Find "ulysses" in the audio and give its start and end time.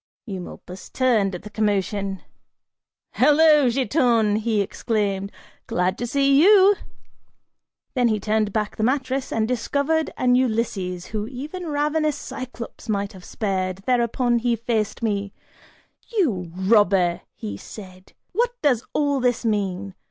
10.33-11.05